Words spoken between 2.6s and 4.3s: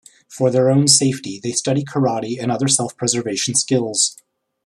self-preservation skills.